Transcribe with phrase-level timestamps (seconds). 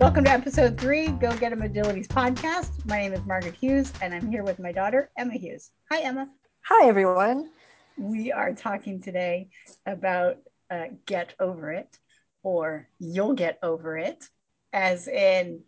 [0.00, 2.84] Welcome to episode three, Go Get 'em Agilities podcast.
[2.84, 5.70] My name is Margaret Hughes, and I'm here with my daughter, Emma Hughes.
[5.88, 6.28] Hi, Emma.
[6.62, 7.48] Hi, everyone.
[7.96, 9.50] We are talking today
[9.86, 10.38] about
[10.68, 11.96] uh, get over it,
[12.42, 14.28] or you'll get over it,
[14.72, 15.62] as in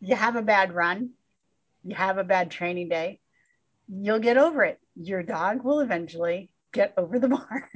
[0.00, 1.10] you have a bad run,
[1.82, 3.18] you have a bad training day,
[3.88, 4.78] you'll get over it.
[4.94, 7.68] Your dog will eventually get over the bar.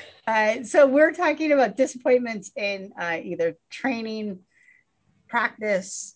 [0.28, 4.40] Uh, so we're talking about disappointments in uh, either training,
[5.26, 6.14] practice,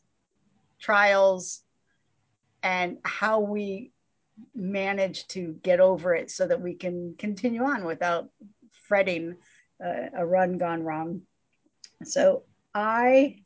[0.79, 1.63] trials,
[2.63, 3.91] and how we
[4.55, 8.29] manage to get over it so that we can continue on without
[8.87, 9.35] fretting
[9.83, 11.23] uh, a run gone wrong.
[12.05, 12.43] So
[12.75, 13.39] I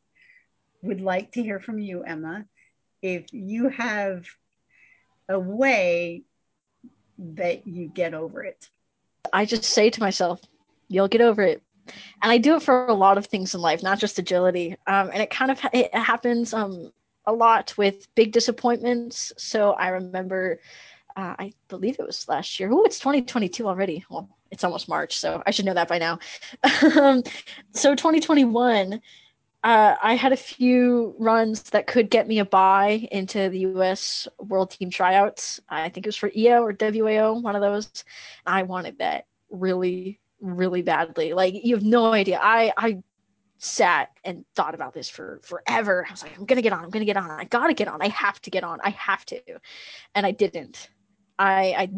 [0.83, 2.45] would like to hear from you, Emma,
[3.03, 4.27] if you have
[5.29, 6.25] a way
[7.19, 8.69] that you get over it.
[9.33, 10.41] I just say to myself,
[10.89, 11.63] you'll get over it
[12.23, 15.11] and i do it for a lot of things in life not just agility um,
[15.13, 16.91] and it kind of it happens um,
[17.27, 20.61] a lot with big disappointments so i remember
[21.17, 25.19] uh, i believe it was last year oh it's 2022 already well it's almost march
[25.19, 26.19] so i should know that by now
[27.01, 27.23] um,
[27.73, 29.01] so 2021
[29.67, 34.29] uh, I had a few runs that could get me a buy into the U.S.
[34.39, 35.59] World Team Tryouts.
[35.69, 38.05] I think it was for EO or WAO, one of those.
[38.47, 41.33] I wanted that really, really badly.
[41.33, 42.39] Like you have no idea.
[42.43, 43.03] I I
[43.59, 46.05] sat and thought about this for forever.
[46.07, 46.85] I was like, I'm gonna get on.
[46.85, 47.31] I'm gonna get on.
[47.31, 48.03] I gotta get on.
[48.03, 48.81] I have to get on.
[48.83, 49.41] I have to,
[50.15, 50.91] and I didn't.
[51.39, 51.91] I I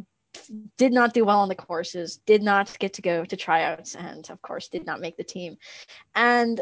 [0.77, 2.19] did not do well on the courses.
[2.27, 5.57] Did not get to go to tryouts, and of course, did not make the team.
[6.15, 6.61] And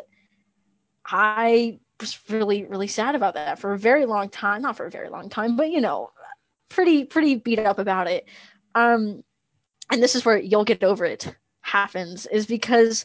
[1.04, 4.62] I was really really sad about that for a very long time.
[4.62, 6.10] Not for a very long time, but you know,
[6.68, 8.26] pretty pretty beat up about it.
[8.74, 9.22] Um,
[9.90, 11.34] and this is where you'll get over it
[11.66, 13.04] happens is because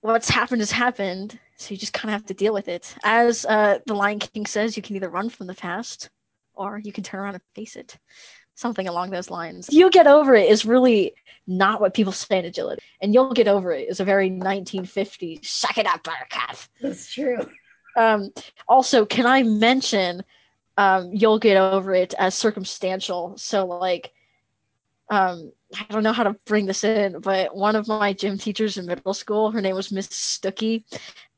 [0.00, 1.38] what's happened has happened.
[1.56, 2.94] So you just kind of have to deal with it.
[3.04, 6.10] As uh, the Lion King says, you can either run from the past
[6.54, 7.96] or you can turn around and face it.
[8.54, 9.68] Something along those lines.
[9.70, 11.14] You'll get over it is really
[11.46, 12.82] not what people say in agility.
[13.00, 16.56] And you'll get over it is a very 1950s, suck it up, buttercup.
[16.80, 17.38] That's true.
[17.96, 18.30] Um,
[18.68, 20.22] also, can I mention
[20.76, 23.36] um, you'll get over it as circumstantial?
[23.36, 24.12] So, like,
[25.08, 28.76] um, I don't know how to bring this in, but one of my gym teachers
[28.76, 30.84] in middle school, her name was Miss Stuckey,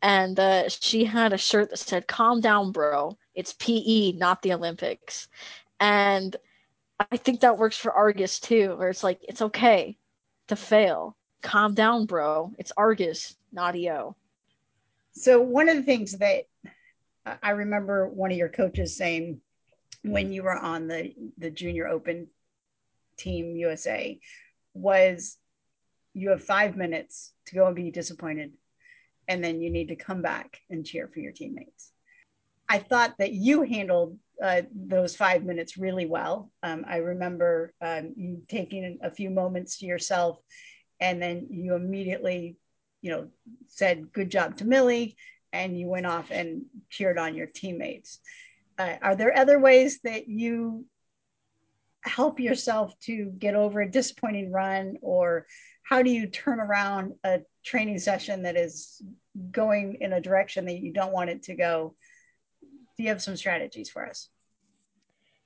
[0.02, 3.16] and uh, she had a shirt that said "Calm down, bro.
[3.34, 5.28] It's PE, not the Olympics."
[5.80, 6.34] And
[6.98, 9.98] I think that works for Argus too, where it's like it's okay
[10.48, 11.16] to fail.
[11.42, 12.52] Calm down, bro.
[12.58, 14.16] It's Argus, not EO.
[15.12, 16.44] So one of the things that
[17.42, 19.40] I remember one of your coaches saying
[20.04, 22.28] when you were on the the junior open
[23.18, 24.18] Team USA
[24.74, 25.36] was
[26.14, 28.52] you have five minutes to go and be disappointed,
[29.28, 31.92] and then you need to come back and cheer for your teammates.
[32.68, 36.50] I thought that you handled uh, those five minutes really well.
[36.62, 40.38] Um, I remember um, you taking a few moments to yourself,
[41.00, 42.56] and then you immediately,
[43.00, 43.28] you know,
[43.66, 45.16] said "Good job to Millie,"
[45.52, 48.20] and you went off and cheered on your teammates.
[48.78, 50.84] Uh, are there other ways that you
[52.02, 55.46] help yourself to get over a disappointing run or
[55.82, 59.02] how do you turn around a training session that is
[59.50, 61.94] going in a direction that you don't want it to go?
[62.96, 64.28] Do you have some strategies for us?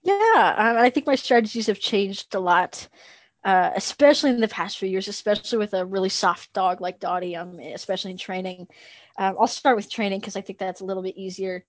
[0.03, 2.89] Yeah i think my strategies have changed a lot
[3.45, 7.37] uh, especially in the past few years especially with a really soft dog like dottie
[7.37, 8.67] um, especially in training.
[9.19, 11.65] Um, i'll start with training because i think that's a little bit easier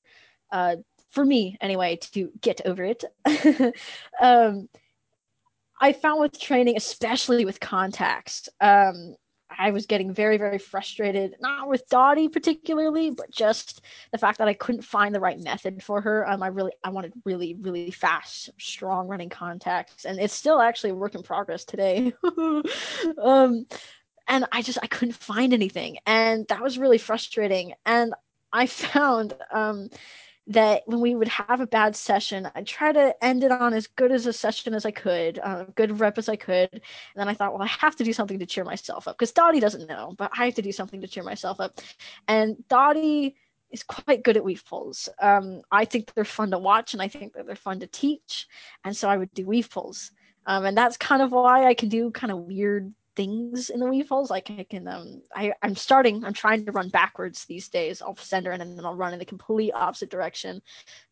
[0.51, 0.77] uh,
[1.13, 3.03] for me anyway to get over it.
[4.21, 4.69] Um,
[5.81, 9.15] i found with training especially with contacts um,
[9.59, 13.81] i was getting very very frustrated not with dottie particularly but just
[14.11, 16.29] the fact that i couldn't find the right method for her.
[16.29, 20.91] Um, i really i wanted really really fast strong running contacts and it's still actually
[20.91, 22.13] a work in progress today.
[23.21, 23.65] Um,
[24.27, 27.73] and i just i couldn't find anything and that was really frustrating.
[27.85, 28.13] And
[28.53, 29.89] i found um,
[30.47, 33.87] that when we would have a bad session, I'd try to end it on as
[33.87, 36.69] good as a session as I could, uh, good rep as I could.
[36.71, 36.81] And
[37.15, 39.61] then I thought, well, I have to do something to cheer myself up because Dottie
[39.61, 41.79] doesn't know, but I have to do something to cheer myself up.
[42.27, 43.35] And Dottie
[43.71, 45.07] is quite good at weave poles.
[45.19, 48.47] Um, I think they're fun to watch and I think that they're fun to teach.
[48.83, 50.11] And so I would do weave poles.
[50.45, 53.87] Um, and that's kind of why I can do kind of weird things in the
[53.87, 54.29] weave poles.
[54.29, 58.01] Like I can, um, I, I'm starting, I'm trying to run backwards these days.
[58.01, 60.61] I'll send her and then I'll run in the complete opposite direction.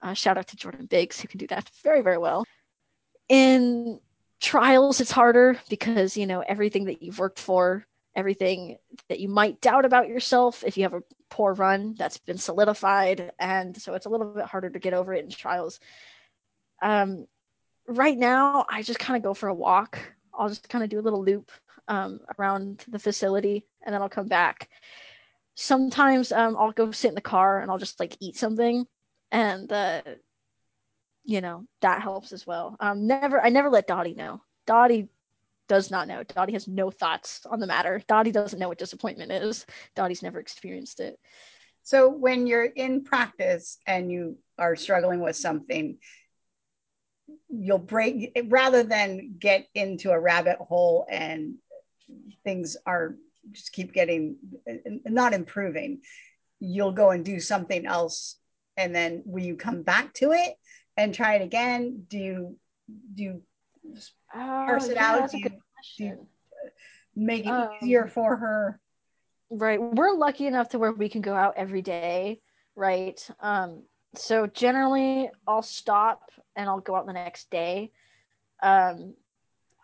[0.01, 2.45] Uh, shout out to Jordan Biggs who can do that very, very well.
[3.29, 3.99] In
[4.39, 8.77] trials, it's harder because, you know, everything that you've worked for everything
[9.09, 13.31] that you might doubt about yourself if you have a poor run that's been solidified
[13.39, 15.79] and so it's a little bit harder to get over it in trials
[16.81, 17.25] um,
[17.87, 19.97] right now i just kind of go for a walk
[20.37, 21.51] i'll just kind of do a little loop
[21.87, 24.69] um, around the facility and then i'll come back
[25.55, 28.85] sometimes um, i'll go sit in the car and i'll just like eat something
[29.31, 30.01] and uh,
[31.23, 35.09] you know that helps as well um, never i never let dottie know dottie
[35.71, 36.21] does not know.
[36.23, 38.03] Dottie has no thoughts on the matter.
[38.05, 39.65] Dottie doesn't know what disappointment is.
[39.95, 41.17] Dottie's never experienced it.
[41.81, 45.97] So when you're in practice and you are struggling with something,
[47.47, 51.55] you'll break rather than get into a rabbit hole and
[52.43, 53.15] things are
[53.51, 54.37] just keep getting
[55.05, 56.01] not improving.
[56.59, 58.37] You'll go and do something else,
[58.77, 60.55] and then will you come back to it
[60.97, 62.05] and try it again?
[62.07, 62.57] Do you
[63.15, 63.41] do you
[64.35, 65.31] oh, parse it yeah, out?
[65.31, 65.49] Do you,
[65.97, 66.27] do you
[67.15, 68.79] make it um, easier for her?
[69.49, 69.81] Right.
[69.81, 72.41] We're lucky enough to where we can go out every day,
[72.75, 73.27] right?
[73.41, 73.83] Um,
[74.15, 77.91] so generally I'll stop and I'll go out the next day.
[78.63, 79.15] Um,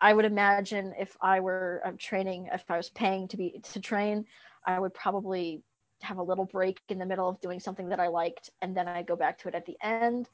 [0.00, 3.80] I would imagine if I were um, training, if I was paying to be to
[3.80, 4.26] train,
[4.66, 5.62] I would probably
[6.02, 8.86] have a little break in the middle of doing something that I liked, and then
[8.86, 10.28] I go back to it at the end.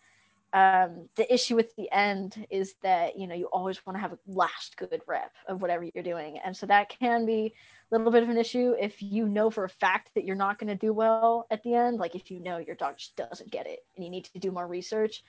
[0.53, 4.13] Um, the issue with the end is that you know you always want to have
[4.13, 7.53] a last good rep of whatever you're doing and so that can be
[7.91, 10.61] a little bit of an issue if you know for a fact that you're not
[10.61, 13.51] going to do well at the end like if you know your dog just doesn't
[13.51, 15.25] get it and you need to do more research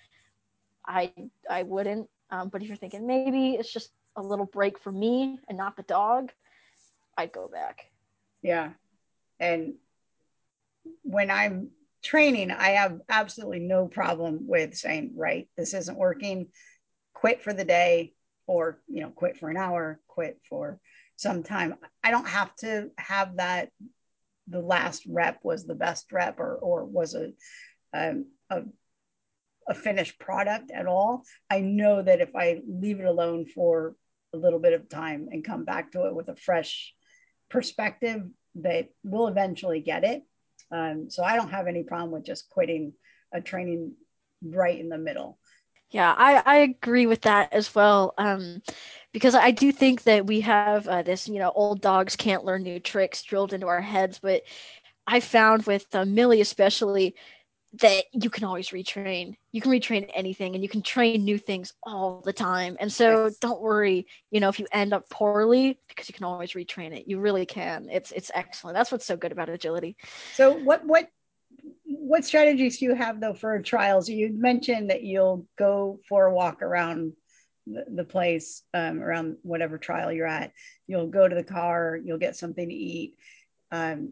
[0.85, 1.11] i
[1.49, 5.39] i wouldn't um, but if you're thinking maybe it's just a little break for me
[5.47, 6.31] and not the dog
[7.17, 7.91] i'd go back
[8.41, 8.71] yeah
[9.39, 9.73] and
[11.03, 11.69] when i'm
[12.05, 16.47] training, I have absolutely no problem with saying, right, this isn't working,
[17.13, 18.13] quit for the day,
[18.47, 20.79] or, you know, quit for an hour, quit for
[21.15, 21.75] some time.
[22.03, 23.69] I don't have to have that.
[24.47, 27.31] The last rep was the best rep or, or was a,
[27.91, 28.61] um, a,
[29.67, 31.23] a finished product at all.
[31.49, 33.95] I know that if I leave it alone for
[34.35, 36.93] a little bit of time and come back to it with a fresh
[37.49, 38.23] perspective,
[38.55, 40.23] that we'll eventually get it
[40.71, 42.93] um, so I don't have any problem with just quitting
[43.33, 43.93] a training
[44.41, 45.37] right in the middle.
[45.91, 48.13] Yeah, I, I agree with that as well.
[48.17, 48.61] Um,
[49.13, 52.63] because I do think that we have uh, this, you know, old dogs can't learn
[52.63, 54.19] new tricks drilled into our heads.
[54.19, 54.43] But
[55.07, 57.15] I found with uh, Millie, especially,
[57.81, 59.35] that you can always retrain.
[59.55, 62.75] You can retrain anything and you can train new things all the time.
[62.81, 66.51] And so don't worry, you know, if you end up poorly because you can always
[66.51, 67.07] retrain it.
[67.07, 67.87] You really can.
[67.89, 68.75] It's it's excellent.
[68.75, 69.95] That's what's so good about agility.
[70.33, 71.07] So what what
[71.85, 74.09] what strategies do you have though for trials?
[74.09, 77.13] You mentioned that you'll go for a walk around
[77.65, 80.51] the, the place um, around whatever trial you're at.
[80.85, 83.15] You'll go to the car, you'll get something to eat.
[83.71, 84.11] Um,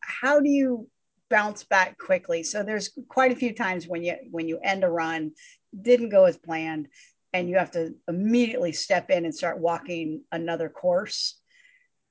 [0.00, 0.86] how do you
[1.30, 2.42] bounce back quickly.
[2.42, 5.32] So there's quite a few times when you when you end a run,
[5.80, 6.88] didn't go as planned,
[7.32, 11.40] and you have to immediately step in and start walking another course.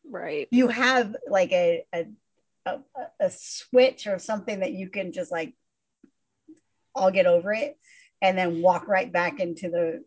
[0.10, 0.48] Right.
[0.51, 2.06] You have like a a,
[2.66, 2.80] a,
[3.19, 5.54] a switch or something that you can just like
[6.95, 7.77] I'll get over it
[8.21, 10.04] and then walk right back into the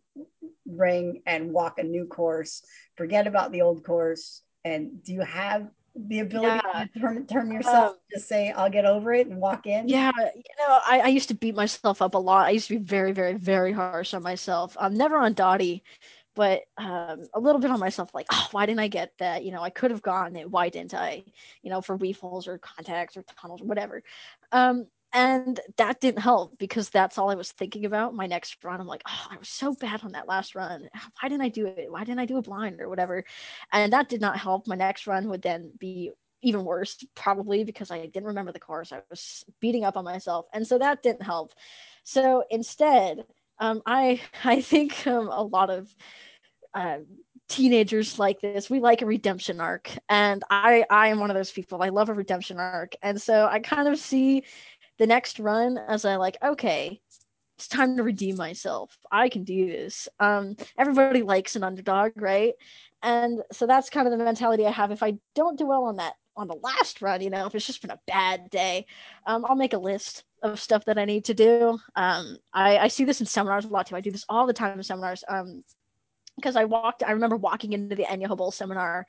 [0.66, 2.62] ring and walk a new course,
[2.96, 4.42] forget about the old course.
[4.64, 6.86] And do you have the ability yeah.
[6.92, 9.88] to turn, turn yourself um, just say i'll get over it and walk in.
[9.88, 12.46] Yeah you know I, I used to beat myself up a lot.
[12.46, 14.76] I used to be very very very harsh on myself.
[14.80, 15.82] I'm never on dottie
[16.34, 19.44] but um, a little bit on myself like oh why didn't i get that?
[19.44, 20.50] You know i could have gone it.
[20.50, 21.22] Why didn't i?
[21.62, 24.02] You know for weefles or contacts or tunnels or whatever.
[24.50, 28.14] Um, and that didn't help because that's all I was thinking about.
[28.14, 30.88] My next run, I'm like, oh, I was so bad on that last run.
[31.20, 31.90] Why didn't I do it?
[31.90, 33.24] Why didn't I do a blind or whatever?
[33.72, 34.66] And that did not help.
[34.66, 38.92] My next run would then be even worse, probably because I didn't remember the course.
[38.92, 41.52] I was beating up on myself, and so that didn't help.
[42.04, 43.24] So instead,
[43.58, 45.94] um, I I think um, a lot of
[46.74, 46.98] uh,
[47.48, 51.50] teenagers like this we like a redemption arc and i i am one of those
[51.50, 54.42] people i love a redemption arc and so i kind of see
[54.98, 57.00] the next run as I like, okay,
[57.56, 58.96] it's time to redeem myself.
[59.10, 60.08] I can do this.
[60.20, 62.54] Um, everybody likes an underdog, right?
[63.02, 64.90] And so that's kind of the mentality I have.
[64.90, 67.66] If I don't do well on that on the last run, you know, if it's
[67.66, 68.86] just been a bad day,
[69.26, 71.78] um, I'll make a list of stuff that I need to do.
[71.94, 73.96] Um, I, I see this in seminars a lot too.
[73.96, 75.24] I do this all the time in seminars.
[75.28, 75.62] Um,
[76.36, 79.06] because I walked, I remember walking into the Enya Hubble seminar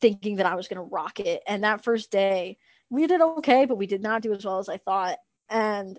[0.00, 1.42] thinking that I was going to rock it.
[1.46, 2.56] And that first day,
[2.94, 5.18] we did okay, but we did not do as well as I thought.
[5.48, 5.98] And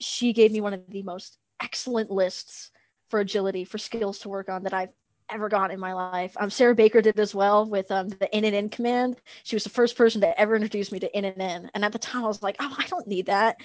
[0.00, 2.70] she gave me one of the most excellent lists
[3.08, 4.92] for agility, for skills to work on that I've
[5.30, 6.36] ever gotten in my life.
[6.38, 9.16] Um, Sarah Baker did as well with um, the in and in command.
[9.44, 11.70] She was the first person to ever introduce me to in and in.
[11.74, 13.56] And at the time, I was like, oh, I don't need that.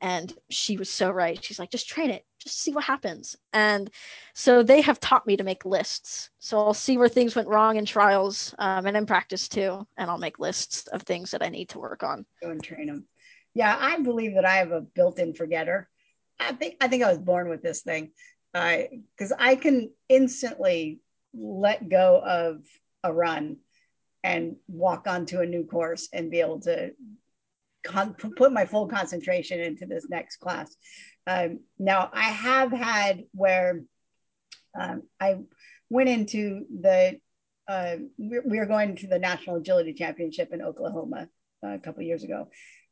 [0.00, 1.42] And she was so right.
[1.42, 3.36] She's like, just train it, just see what happens.
[3.52, 3.90] And
[4.34, 6.30] so they have taught me to make lists.
[6.38, 9.86] So I'll see where things went wrong in trials um, and in practice too.
[9.96, 12.26] And I'll make lists of things that I need to work on.
[12.42, 13.06] Go and train them.
[13.54, 15.88] Yeah, I believe that I have a built in forgetter.
[16.40, 18.12] I think I think I was born with this thing
[18.52, 21.00] because I can instantly
[21.34, 22.62] let go of
[23.04, 23.58] a run
[24.24, 26.92] and walk onto a new course and be able to
[27.84, 30.76] con- put my full concentration into this next class.
[31.26, 33.82] Um, now, I have had where
[34.78, 35.38] um, I
[35.88, 37.18] went into the,
[37.68, 41.28] uh, we were going to the National Agility Championship in Oklahoma
[41.64, 42.48] uh, a couple years ago.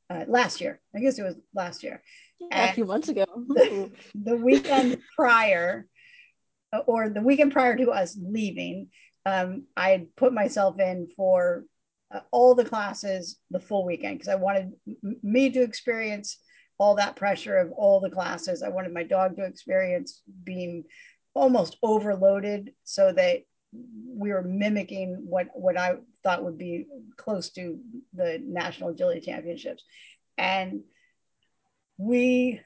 [0.09, 2.03] Uh, last year, I guess it was last year.
[2.41, 3.27] Yeah, a few months ago.
[3.49, 5.87] the, the weekend prior,
[6.87, 8.89] or the weekend prior to us leaving,
[9.27, 11.65] um, I had put myself in for
[12.13, 16.39] uh, all the classes the full weekend because I wanted m- me to experience
[16.81, 18.63] all that pressure of all the classes.
[18.63, 20.85] I wanted my dog to experience being
[21.35, 27.79] almost overloaded so that we were mimicking what what I thought would be close to
[28.15, 29.85] the national agility championships
[30.37, 30.81] and
[31.99, 32.61] we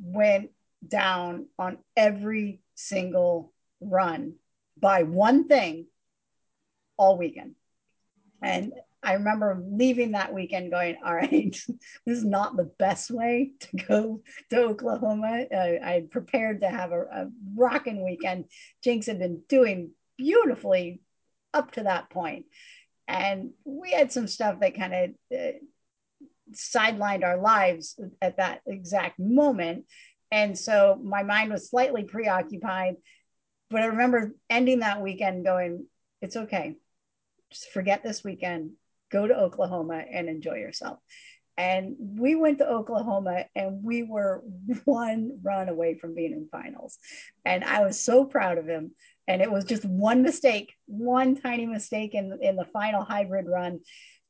[0.00, 0.50] went
[0.86, 4.34] down on every single run
[4.78, 5.86] by one thing
[6.96, 7.54] all weekend.
[8.42, 11.30] And I remember leaving that weekend going, all right,
[12.06, 15.46] this is not the best way to go to Oklahoma.
[15.54, 18.46] Uh, I prepared to have a, a rocking weekend.
[18.82, 21.00] Jinx had been doing beautifully
[21.54, 22.46] up to that point.
[23.06, 25.58] And we had some stuff that kind of uh,
[26.52, 29.86] sidelined our lives at that exact moment.
[30.30, 32.96] And so my mind was slightly preoccupied.
[33.70, 35.86] But I remember ending that weekend going,
[36.20, 36.76] it's okay.
[37.50, 38.72] Just forget this weekend,
[39.10, 40.98] go to Oklahoma and enjoy yourself.
[41.56, 44.44] And we went to Oklahoma and we were
[44.84, 46.98] one run away from being in finals.
[47.44, 48.92] And I was so proud of him.
[49.26, 53.80] And it was just one mistake, one tiny mistake in, in the final hybrid run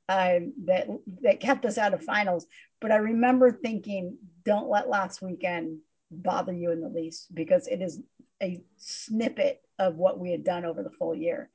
[0.09, 0.89] uh, that
[1.23, 2.47] that kept us out of finals.
[2.81, 5.79] But I remember thinking, don't let last weekend
[6.11, 8.01] bother you in the least because it is
[8.43, 11.51] a snippet of what we had done over the full year.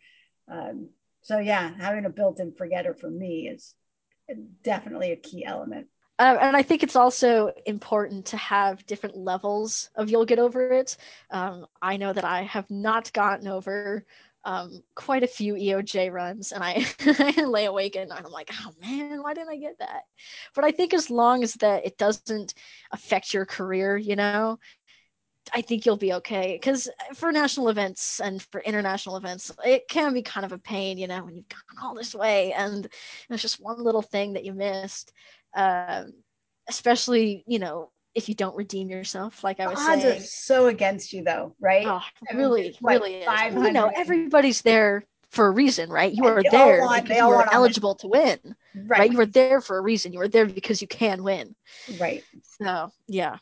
[0.50, 0.90] Um,
[1.24, 3.74] so yeah, having a built-in forgetter for me is
[4.64, 5.88] definitely a key element.
[6.20, 10.72] Uh, and I think it's also important to have different levels of you'll get over
[10.72, 10.96] it.
[11.32, 14.06] Um, I know that I have not gotten over
[14.46, 18.12] um, quite a few EOJ runs, and I, I lay awake and.
[18.12, 20.04] I'm like, oh man, why didn't I get that?
[20.54, 22.54] But I think as long as that it doesn't
[22.92, 24.60] affect your career, you know,
[25.54, 26.58] I think you'll be okay.
[26.60, 30.98] Because for national events and for international events, it can be kind of a pain,
[30.98, 32.88] you know, when you've gone all this way and
[33.30, 35.12] it's just one little thing that you missed.
[35.56, 36.14] Um,
[36.70, 40.22] especially, you know, if you don't redeem yourself, like I was odds saying.
[40.22, 41.86] are so against you, though, right?
[41.88, 42.02] Oh,
[42.34, 43.54] really, what, really is.
[43.54, 46.14] You know, everybody's there for a reason, right?
[46.14, 48.38] You are there want, because you are eligible to win,
[48.76, 49.00] right.
[49.00, 49.12] right?
[49.12, 50.14] You are there for a reason.
[50.14, 51.56] You are there because you can win,
[52.00, 52.24] right?
[52.62, 53.38] So, yeah.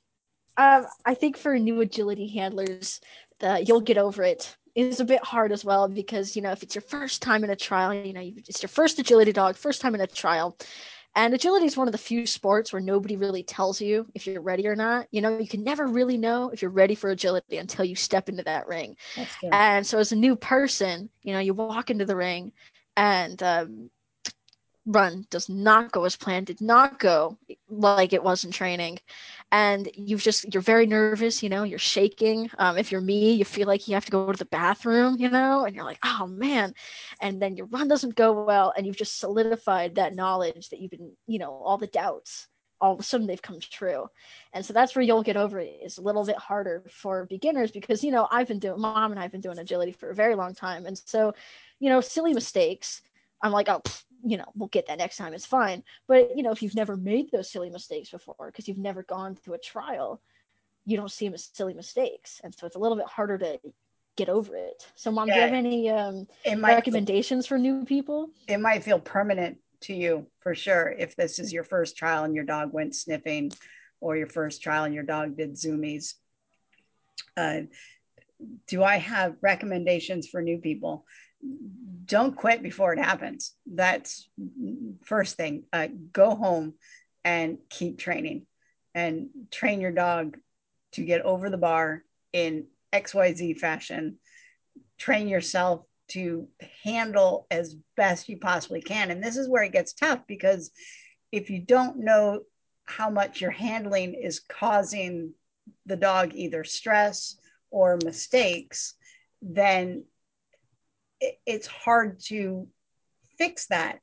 [0.57, 3.01] Um, I think for new agility handlers,
[3.39, 4.55] the, you'll get over it.
[4.75, 7.43] it is a bit hard as well because you know if it's your first time
[7.43, 10.57] in a trial, you know it's your first agility dog, first time in a trial,
[11.15, 14.41] and agility is one of the few sports where nobody really tells you if you're
[14.41, 15.07] ready or not.
[15.11, 18.29] You know, you can never really know if you're ready for agility until you step
[18.29, 18.95] into that ring.
[19.51, 22.53] And so, as a new person, you know, you walk into the ring
[22.95, 23.89] and um,
[24.85, 27.37] run does not go as planned, did not go
[27.71, 28.99] like it was in training.
[29.51, 32.49] And you've just, you're very nervous, you know, you're shaking.
[32.57, 35.29] Um, if you're me, you feel like you have to go to the bathroom, you
[35.29, 36.73] know, and you're like, oh man.
[37.21, 38.73] And then your run doesn't go well.
[38.75, 42.47] And you've just solidified that knowledge that you've been, you know, all the doubts
[42.81, 44.07] all of a sudden they've come true.
[44.53, 45.77] And so that's where you'll get over it.
[45.81, 49.19] It's a little bit harder for beginners because, you know, I've been doing, mom and
[49.19, 50.87] I've been doing agility for a very long time.
[50.87, 51.33] And so,
[51.79, 53.01] you know, silly mistakes,
[53.41, 53.81] I'm like, oh,
[54.23, 55.33] you know, we'll get that next time.
[55.33, 55.83] It's fine.
[56.07, 59.35] But, you know, if you've never made those silly mistakes before, because you've never gone
[59.35, 60.21] through a trial,
[60.85, 62.41] you don't see them as silly mistakes.
[62.43, 63.59] And so it's a little bit harder to
[64.15, 64.85] get over it.
[64.95, 66.27] So, mom, yeah, do you have any um,
[66.63, 68.29] recommendations feel, for new people?
[68.47, 72.35] It might feel permanent to you for sure if this is your first trial and
[72.35, 73.51] your dog went sniffing
[73.99, 76.13] or your first trial and your dog did zoomies.
[77.37, 77.61] Uh,
[78.67, 81.05] do I have recommendations for new people?
[82.05, 83.53] Don't quit before it happens.
[83.65, 84.27] That's
[85.03, 85.63] first thing.
[85.71, 86.73] Uh, go home
[87.23, 88.45] and keep training
[88.93, 90.37] and train your dog
[90.93, 94.17] to get over the bar in XYZ fashion
[95.01, 96.47] train yourself to
[96.83, 99.09] handle as best you possibly can.
[99.09, 100.69] And this is where it gets tough because
[101.31, 102.41] if you don't know
[102.85, 105.33] how much your handling is causing
[105.87, 107.39] the dog either stress
[107.71, 108.93] or mistakes,
[109.41, 110.03] then
[111.45, 112.67] it's hard to
[113.37, 113.99] fix that.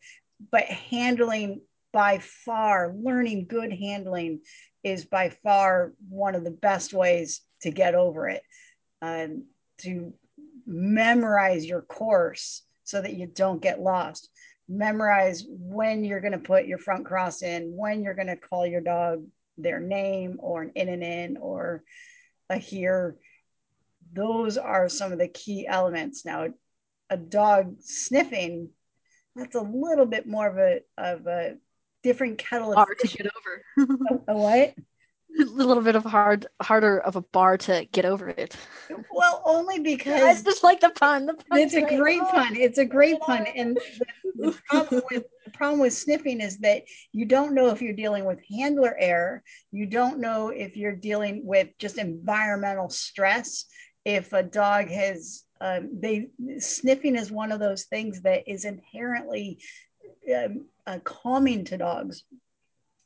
[0.51, 4.41] But handling by far, learning good handling
[4.85, 8.43] is by far one of the best ways to get over it.
[9.03, 9.45] Um,
[9.79, 10.13] to
[10.67, 14.29] memorize your course so that you don't get lost.
[14.69, 18.67] Memorize when you're going to put your front cross in, when you're going to call
[18.67, 19.25] your dog
[19.57, 21.83] their name or an in and in or
[22.51, 23.17] a here.
[24.13, 26.25] Those are some of the key elements.
[26.25, 26.49] Now,
[27.11, 28.71] a dog sniffing,
[29.35, 31.57] that's a little bit more of a of a
[32.03, 33.99] different kettle of Hard to get over.
[34.29, 34.75] a, a what?
[35.41, 38.57] a little bit of hard harder of a bar to get over it.
[39.13, 41.27] Well, only because I just like the pun.
[41.27, 42.57] The it's a great oh, pun.
[42.57, 44.07] It's a great pun, and the,
[44.47, 48.25] the problem with the problem with sniffing is that you don't know if you're dealing
[48.25, 49.43] with handler error.
[49.71, 53.67] You don't know if you're dealing with just environmental stress.
[54.05, 59.59] If a dog has um, they sniffing is one of those things that is inherently
[60.35, 62.25] um, uh, calming to dogs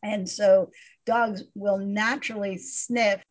[0.03, 0.71] and so
[1.07, 3.23] dogs will naturally sniff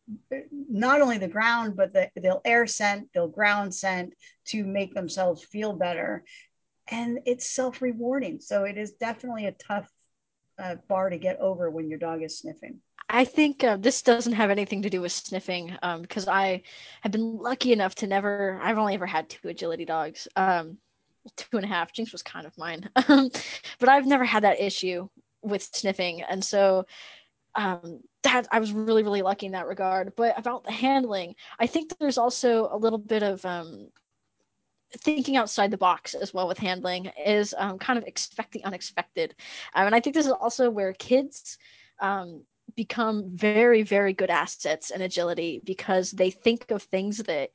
[0.50, 4.14] not only the ground, but the, they'll air scent, they'll ground scent
[4.46, 6.24] to make themselves feel better.
[6.88, 8.40] And it's self rewarding.
[8.40, 9.88] So it is definitely a tough
[10.58, 12.80] uh, bar to get over when your dog is sniffing.
[13.12, 16.62] I think uh, this doesn't have anything to do with sniffing because um, I
[17.02, 20.26] have been lucky enough to never, I've only ever had two agility dogs.
[20.34, 20.78] Um,
[21.36, 21.92] two and a half.
[21.92, 22.88] Jinx was kind of mine.
[22.96, 25.08] but I've never had that issue
[25.42, 26.86] with sniffing and so
[27.54, 30.14] um, that I was really really lucky in that regard.
[30.16, 33.88] But about the handling, I think there's also a little bit of um,
[34.98, 39.34] thinking outside the box as well with handling is um, kind of expect the unexpected,
[39.74, 41.58] um, and I think this is also where kids
[42.00, 42.42] um,
[42.76, 47.50] become very very good assets in agility because they think of things that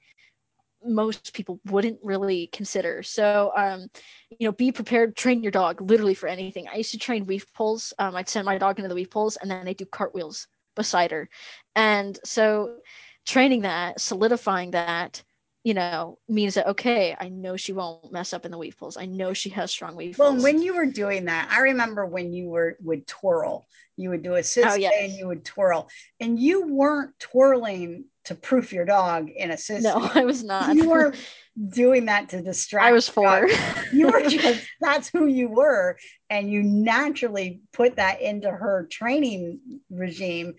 [0.83, 3.01] most people wouldn't really consider.
[3.03, 3.87] So, um,
[4.29, 6.67] you know, be prepared, train your dog literally for anything.
[6.67, 9.37] I used to train weave poles Um, I'd send my dog into the weave poles
[9.37, 11.29] and then they do cartwheels beside her.
[11.75, 12.77] And so
[13.25, 15.23] training that, solidifying that,
[15.67, 18.95] you know, means that okay, I know she won't mess up in the weave poles.
[18.95, 20.41] I know she has strong weave well, pulls.
[20.41, 24.35] when you were doing that, I remember when you were would twirl, you would do
[24.35, 24.93] a sit oh, yes.
[24.97, 25.89] and you would twirl,
[26.21, 30.01] and you weren't twirling to proof your dog in a system.
[30.01, 30.73] No, I was not.
[30.73, 31.13] You were
[31.69, 32.85] doing that to distract.
[32.85, 33.49] I was four.
[33.91, 35.97] you were just that's who you were,
[36.29, 40.53] and you naturally put that into her training regime,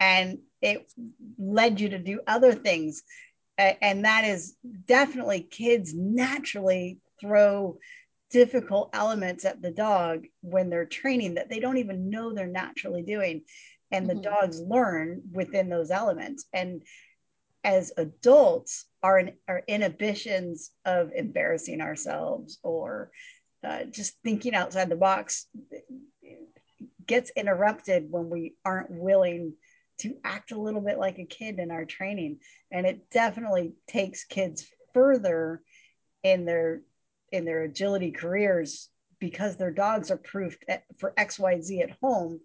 [0.00, 0.92] and it
[1.38, 3.04] led you to do other things
[3.58, 7.78] and that is definitely kids naturally throw
[8.30, 13.02] difficult elements at the dog when they're training that they don't even know they're naturally
[13.02, 13.42] doing
[13.90, 14.16] and mm-hmm.
[14.16, 16.82] the dogs learn within those elements and
[17.64, 23.10] as adults our, our inhibitions of embarrassing ourselves or
[23.64, 25.46] uh, just thinking outside the box
[27.06, 29.54] gets interrupted when we aren't willing
[29.98, 32.38] to act a little bit like a kid in our training.
[32.70, 35.62] And it definitely takes kids further
[36.22, 36.82] in their
[37.30, 42.40] in their agility careers because their dogs are proofed at, for xyz at home.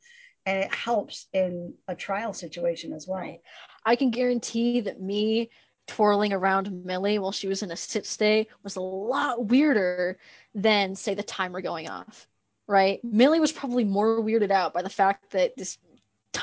[0.46, 3.22] And it helps in a trial situation as well.
[3.22, 3.40] Right.
[3.86, 5.50] i can guarantee that me
[5.88, 10.18] twirling around millie while she was in a sit stay was a lot weirder
[10.56, 12.28] than say the timer going off.
[12.66, 13.04] Right?
[13.04, 15.78] Millie was probably more weirded out by the fact that this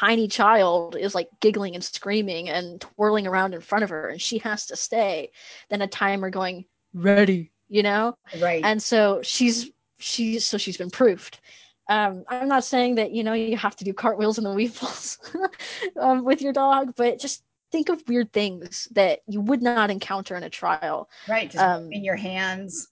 [0.01, 4.21] tiny child is like giggling and screaming and twirling around in front of her and
[4.21, 5.31] she has to stay
[5.69, 8.19] then a timer going ready you know?
[8.39, 8.63] Right.
[8.63, 11.41] And so she's she's so she's been proofed.
[11.89, 15.19] Um, i'm not saying that you know you have to do cartwheels and the weevils
[16.01, 20.37] um, with your dog but just think of weird things that you would not encounter
[20.37, 21.11] in a trial.
[21.29, 22.89] Right just um, in your hands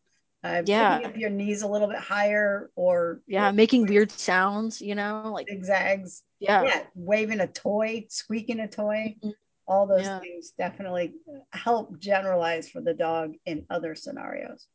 [0.49, 1.11] uh, yeah.
[1.15, 6.23] your knees a little bit higher or yeah making weird sounds you know like zigzags.
[6.41, 9.31] Yeah, yeah waving a toy squeaking a toy mm-hmm.
[9.67, 10.21] all those yeah.
[10.21, 11.15] things definitely
[11.53, 14.67] help generalize for the dog in other scenarios.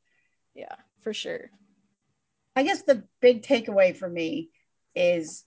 [0.53, 1.49] Yeah for sure.
[2.55, 4.49] I guess the big takeaway for me
[4.95, 5.43] is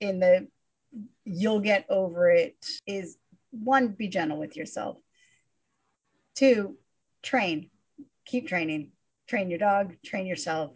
[0.00, 0.48] in the
[1.24, 3.16] you'll get over it is
[3.50, 4.96] one be gentle with yourself.
[6.34, 6.76] Two
[7.22, 7.70] train.
[8.26, 8.92] Keep training
[9.26, 10.72] train your dog, train yourself,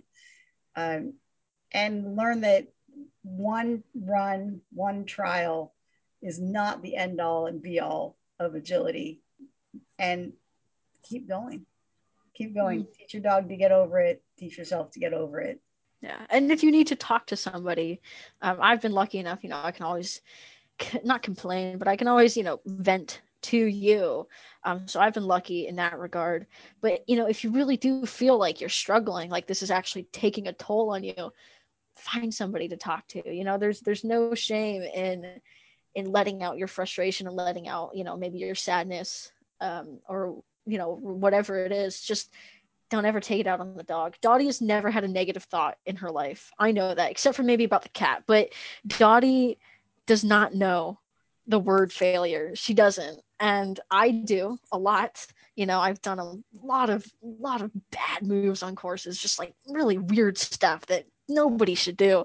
[0.76, 1.14] um,
[1.72, 2.68] and learn that
[3.22, 5.74] one run, one trial
[6.22, 9.20] is not the end all and be all of agility.
[9.98, 10.32] And
[11.02, 11.66] keep going.
[12.34, 12.84] keep going.
[12.84, 12.94] Mm.
[12.94, 14.22] Teach your dog to get over it.
[14.38, 15.60] Teach yourself to get over it.
[16.00, 18.00] Yeah, and if you need to talk to somebody,
[18.40, 19.40] um, I've been lucky enough.
[19.42, 20.20] You know, I can always
[21.04, 24.26] not complain, but I can always you know vent to you.
[24.64, 26.46] Um, so I've been lucky in that regard.
[26.80, 30.04] But you know, if you really do feel like you're struggling, like this is actually
[30.12, 31.32] taking a toll on you,
[31.96, 33.34] find somebody to talk to.
[33.34, 35.40] You know, there's there's no shame in
[35.94, 40.42] in letting out your frustration and letting out, you know, maybe your sadness um, or
[40.66, 42.00] you know whatever it is.
[42.00, 42.32] Just
[42.90, 44.14] don't ever take it out on the dog.
[44.22, 46.50] Dottie has never had a negative thought in her life.
[46.58, 48.24] I know that, except for maybe about the cat.
[48.26, 48.50] But
[48.86, 49.58] Dottie
[50.06, 50.98] does not know
[51.48, 52.52] the word failure.
[52.54, 53.20] She doesn't.
[53.40, 55.26] And I do a lot.
[55.56, 59.54] You know, I've done a lot of lot of bad moves on courses, just like
[59.66, 62.24] really weird stuff that nobody should do.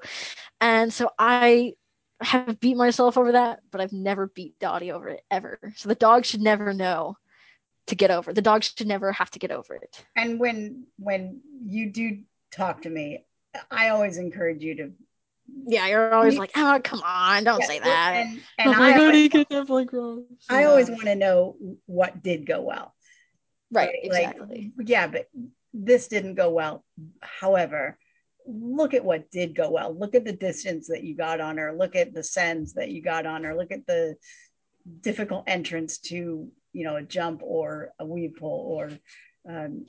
[0.62, 1.74] And so I
[2.22, 5.60] have beat myself over that, but I've never beat Dottie over it ever.
[5.76, 7.18] So the dog should never know
[7.88, 8.34] to get over.
[8.34, 10.06] The dog should never have to get over it.
[10.16, 12.20] And when when you do
[12.52, 13.26] talk to me,
[13.72, 14.92] I always encourage you to
[15.66, 18.14] yeah, you're always like, oh, come on, don't yeah, say that.
[18.16, 20.26] And, and oh I, always, get that like wrong.
[20.50, 22.94] I always want to know what did go well.
[23.72, 24.00] Right, right?
[24.04, 24.72] exactly.
[24.78, 25.28] Like, yeah, but
[25.74, 26.84] this didn't go well.
[27.22, 27.98] However,
[28.46, 29.98] look at what did go well.
[29.98, 31.74] Look at the distance that you got on her.
[31.74, 33.56] Look at the sends that you got on her.
[33.56, 34.16] Look at the
[35.02, 38.92] difficult entrance to you know a jump or a weave pole or
[39.50, 39.86] um,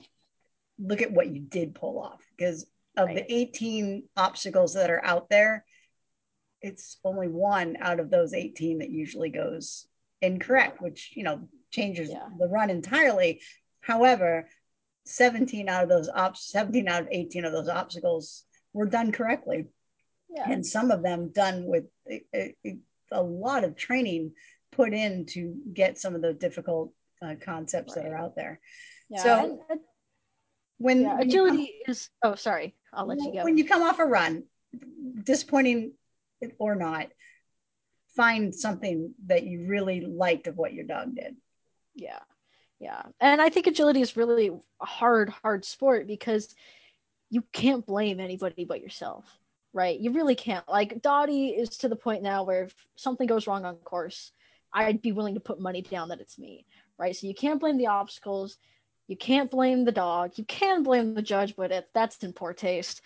[0.79, 2.65] look at what you did pull off because
[2.97, 3.27] of right.
[3.27, 5.65] the 18 obstacles that are out there
[6.61, 9.87] it's only one out of those 18 that usually goes
[10.21, 12.27] incorrect which you know changes yeah.
[12.39, 13.41] the run entirely
[13.81, 14.47] however
[15.05, 19.67] 17 out of those op 17 out of 18 of those obstacles were done correctly
[20.29, 20.49] yeah.
[20.49, 22.77] and some of them done with a, a,
[23.11, 24.31] a, lot of training
[24.71, 28.05] put in to get some of the difficult uh, concepts right.
[28.05, 28.59] that are out there
[29.09, 29.21] yeah.
[29.21, 29.79] so and,
[30.77, 33.43] when, yeah, when agility come, is oh sorry i'll let you go.
[33.43, 34.43] When you come off a run
[35.23, 35.93] disappointing
[36.57, 37.07] or not
[38.15, 41.35] find something that you really liked of what your dog did.
[41.95, 42.19] Yeah.
[42.79, 43.03] Yeah.
[43.19, 46.53] And i think agility is really a hard hard sport because
[47.29, 49.25] you can't blame anybody but yourself
[49.73, 49.99] right?
[49.99, 50.65] You really can't.
[50.69, 54.31] Like dottie is to the point now where if something goes wrong on course
[54.73, 56.65] i'd be willing to put money down that it's me
[56.97, 57.15] right?
[57.15, 58.57] So you can't blame the obstacles
[59.07, 60.33] you can't blame the dog.
[60.35, 63.01] You can blame the judge but it, that's in poor taste.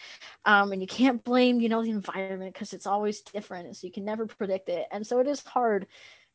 [0.45, 3.93] Um, and you can't blame you know the environment because it's always different so you
[3.93, 4.87] can never predict it.
[4.91, 5.87] And so it is hard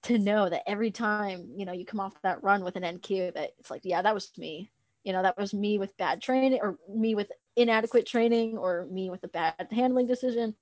[0.04, 3.32] to know that every time you know you come off that run with an nq
[3.32, 4.70] that it's like yeah that was me.
[5.02, 9.10] You know that was me with bad training or me with inadequate training or me
[9.10, 10.54] with a bad handling decision.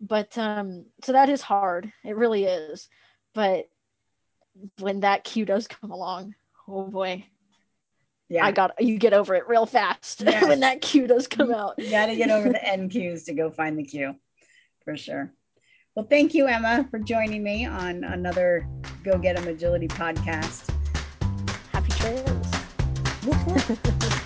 [0.00, 1.92] But um so that is hard.
[2.04, 2.88] It really is.
[3.34, 3.68] But
[4.78, 6.36] when that Q does come along
[6.68, 7.26] oh boy
[8.28, 8.44] yeah.
[8.44, 10.46] I got you get over it real fast yes.
[10.46, 11.74] when that Q does come out.
[11.78, 14.14] You got to get over the NQs to go find the Q
[14.84, 15.32] for sure.
[15.94, 18.66] Well, thank you, Emma, for joining me on another
[19.04, 20.72] Go Get Get 'em Agility podcast.
[21.70, 22.46] Happy trails.